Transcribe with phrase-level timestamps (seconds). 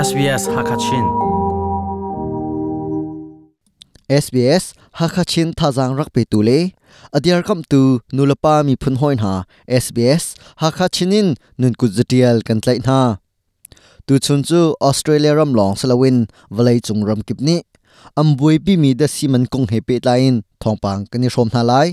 [0.00, 1.04] SBS Hakachin
[4.08, 4.64] SBS
[4.96, 6.72] Hakachin thazang rak pe tule
[7.12, 10.24] adiar kam tu nulapa mi phun hoin ha SBS
[10.62, 12.98] Hakachinin nun ku zatial kan tlai na
[14.06, 16.18] tu chun chu Australia ram long salawin
[16.56, 17.56] valai chung ram kipni
[18.20, 21.88] ambui pi mi da siman kong he pe tlain thongpang kani rom na lai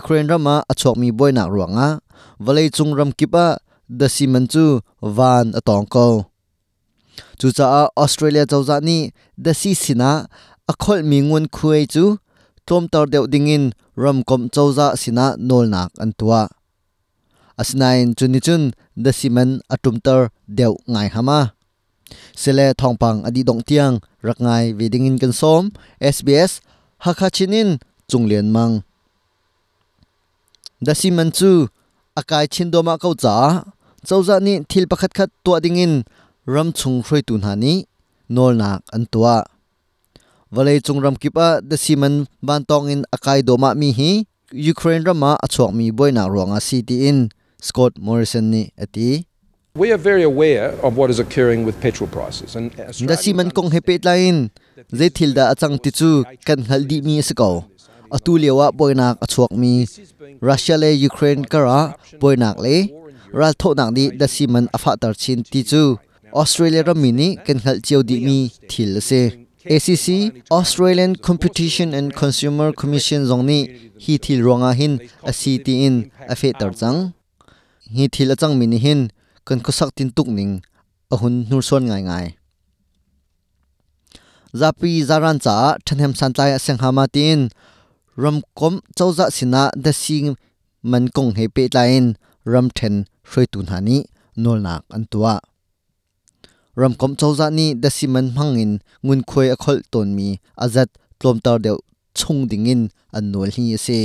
[0.00, 1.88] Ukraine rama achok mi boina ruanga
[2.44, 3.46] valai chung ram kipa
[4.00, 4.64] da siman chu
[5.16, 6.08] van atong ko
[7.38, 7.66] chu cha
[8.02, 8.98] Australia chawza ni
[9.44, 10.10] the si sina
[10.70, 12.04] a khol mi ngun khuai chu
[12.68, 13.64] tom tar deuh dingin
[14.02, 16.42] ram kom chawza sina, nol nak an tua.
[17.60, 18.62] Asnain chuni chun
[19.04, 20.20] the siman atum tar
[20.58, 21.40] deu ngai hama.
[22.40, 23.94] Sele thongpang adi dong tiang,
[24.26, 25.62] rak ngai vedingin kan som
[26.14, 26.52] SBS
[27.04, 27.70] hakachinin
[28.10, 28.74] chunglen mang.
[30.86, 31.50] The siman chu,
[32.20, 33.36] akai chin doma kau cha
[34.06, 35.92] chawza ni thil pakhat khat tua dingin
[36.54, 37.76] รัมชุงรวยตุนหานี้
[38.36, 39.28] นอลนักอันตัว
[40.54, 42.14] วะเลยจงรัมกิปะเดซิมัน
[42.46, 44.10] บันตองอินอากายโดมามีฮี
[44.66, 47.18] ยูเครนรัมมาอชวกมีบอยนักรวงอาซีตีอิน
[47.66, 49.10] สกอตมอริสันนี่อตี
[49.82, 52.66] We are very aware of what is occurring with petrol prices and
[53.10, 54.36] da si man kong hepet lain
[54.98, 56.10] ze thil da achang ti chu
[56.46, 57.50] kan haldi mi sako
[58.16, 59.72] atulewa boinak achuak mi
[60.48, 61.80] Russia le Ukraine kara
[62.20, 62.76] boinak le
[63.38, 65.84] ral tho nak ni da si man afa tar chin ti chu
[66.32, 68.38] Australia ra mini kan hal chiu di mi
[68.70, 69.22] thil se
[69.76, 70.06] ACC
[70.50, 73.60] Australian Competition and Consumer Commission zongni
[74.02, 76.98] hi thil ronga à hin, a city in, a fe tar chang
[77.94, 79.00] hi thil achang mini hin
[79.46, 80.52] kan ko sak tin tuk ning
[81.12, 82.26] a hun nur son ngai ngai
[84.60, 85.56] zapi zaran cha
[85.86, 87.40] thanem san tlai aseng hama tin
[88.22, 90.28] ram kom chawza sina the sing
[90.90, 92.04] man kong he pe tlain
[92.52, 92.94] ram then
[93.30, 93.96] hroi tu nhani
[94.42, 95.34] nol nak an tua
[96.80, 98.72] ram chawza ni da siman hmangin
[99.04, 100.28] ngun khoi a khol ton mi
[100.64, 100.88] azat
[101.18, 101.80] tlom deuh
[102.18, 102.82] chung dingin
[103.16, 104.00] an nol hi ase.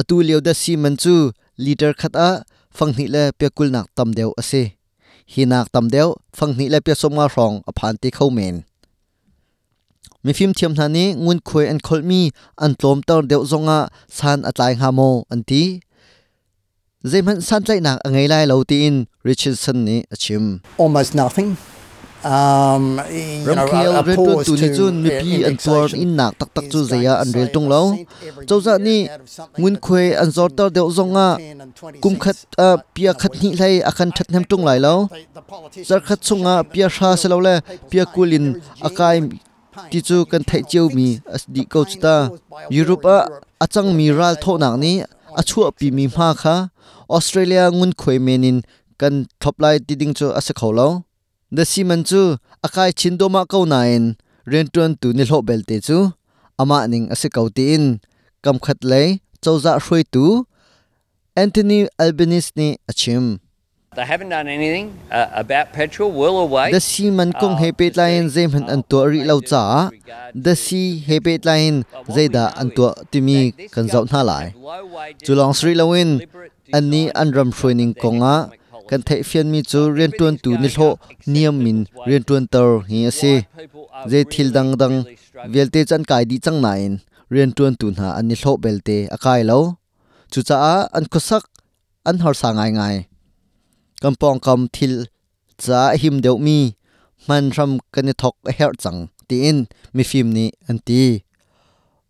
[0.00, 1.14] Atu leo da siman chu
[1.64, 2.28] liter khat a
[2.76, 4.62] fangni le pekul nak tam deuh ase.
[5.32, 8.56] Hi nak tam deuh fangni le pe soma rong a phan ti khau men.
[10.24, 10.86] Mi phim thiam na
[11.24, 12.20] ngun khoi an khol mi,
[12.64, 12.98] an tlom
[13.30, 13.78] deuh zonga
[14.18, 15.40] san atlai ha mo, an
[17.02, 21.56] ti Zeman san tlai nak angai lai lo ti in Richardson ni achim almost nothing.
[22.24, 24.14] Um, you know, ram khial a, a re
[24.44, 27.48] tu ni chun mi pi an tuar in nak tak tak chu going an rel
[27.54, 28.96] tung lo a cent every chawza year ni
[29.58, 33.32] ngun was an zor tar deuh zonga 10 and 20 kum khat a pia khat
[33.42, 34.94] ni hlai akan that hem tung lai lo
[35.88, 37.54] zar khat chunga pia sha se lo le
[37.90, 38.46] pia kulin
[38.88, 39.16] akai
[39.90, 42.16] ti chu kan thai cheu mi as di The ko chuta
[42.78, 43.18] Europe a
[43.64, 44.92] achang mi ral tho nak ni
[45.40, 46.56] achua pi mi ma kha
[47.16, 48.58] Australia ngun khoi menin
[49.00, 50.88] kan thoplai ti ding chu ase kholo
[51.56, 52.22] the siman chu,
[52.66, 54.04] akai chindoma ko nain
[54.50, 55.98] rentun tu ni hlo belte chu
[56.60, 57.84] ama ning ase kauti in
[58.44, 59.02] kam khat le
[59.42, 60.24] chawza hroi tu,
[61.42, 63.24] Anthony Albanese ni achim.
[63.98, 69.24] They haven't done anything uh, the siman kong he pe lain zeman an to ri
[69.30, 69.90] lo cha
[70.44, 73.40] the si he pe lain zeida an to timi
[73.74, 74.54] kan zau na lai.
[75.24, 76.22] chulong sri lawin
[76.72, 78.36] ani anram shroining konga.
[78.88, 80.90] kan thai fian mi chu rian tuan tu ni hlo
[81.26, 83.34] niam min rian tuan tar hi ase
[84.10, 84.96] je thil dang dang
[85.52, 86.92] velte chan kai di chang nain
[87.34, 89.60] rian tuan tu na ani hlo belte akai lo
[90.32, 90.56] chu cha
[90.96, 91.42] an khosak
[92.08, 92.96] an har sa ngai ngai
[94.02, 94.94] กำปองคำทิล
[95.64, 96.58] จะาหิมเดียวมี
[97.28, 98.96] มันทำกันทกเฮร์จัง
[99.28, 99.58] ตีอิน
[99.96, 101.04] มีฟิมนี้อันตี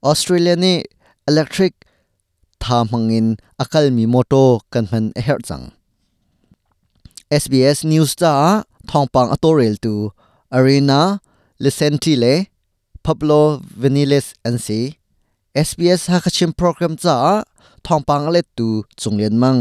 [0.05, 0.77] ออสเตรเลียนี่
[1.27, 1.73] อิเล็กทริก
[2.65, 3.27] ทามังอิน
[3.61, 4.35] อักลมีมอโต
[4.73, 5.63] กันมันเฮร์จัง
[7.43, 8.35] SBS News จ้า
[8.91, 9.95] ทองปังอตัวเรลตู
[10.55, 11.01] อารีนา
[11.61, 12.25] เลเซนติเล
[13.05, 13.31] พับโล
[13.79, 14.81] เวนิเลสอันซี
[15.69, 17.17] SBS ฮักชิมโปรแกรมจ้า
[17.87, 18.69] ทองปังอเลตู
[19.03, 19.57] จงเลียนมัง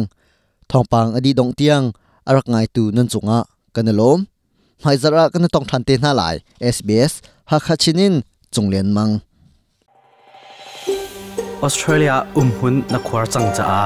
[0.71, 1.81] ทองปังอดีตดงเตียง
[2.27, 3.39] อารักไงตูนันจุงะ
[3.75, 4.19] กันลม
[4.85, 6.35] หายจระกันต้องทันเตน่าหลาย
[6.75, 7.13] SBS
[7.51, 8.13] ฮักฮัชินิน
[8.55, 9.09] จงเลียนมัง
[11.61, 13.81] ออสเตรเลียอุ้มหุ่นนักควาจังจ้า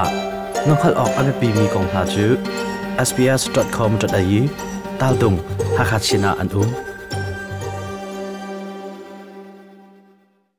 [0.66, 2.26] น้องขลอกอันเป็นมีกองหาจู
[3.08, 4.40] sbs.com.au
[5.00, 5.34] ตาลดุง
[5.78, 6.68] ฮักฮัชินาอันอุ้ม